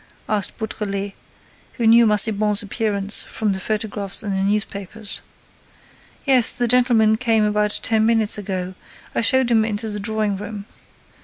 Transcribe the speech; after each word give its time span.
asked 0.27 0.57
Beautrelet, 0.57 1.13
who 1.73 1.85
knew 1.85 2.07
Massiban's 2.07 2.63
appearance 2.63 3.21
from 3.21 3.53
the 3.53 3.59
photographs 3.59 4.23
in 4.23 4.31
the 4.31 4.41
newspapers. 4.41 5.21
"Yes, 6.25 6.53
the 6.53 6.67
gentleman 6.67 7.17
came 7.17 7.43
about 7.43 7.79
ten 7.83 8.03
minutes 8.03 8.35
ago; 8.35 8.73
I 9.13 9.21
showed 9.21 9.51
him 9.51 9.63
into 9.63 9.91
the 9.91 9.99
drawing 9.99 10.37
room. 10.37 10.65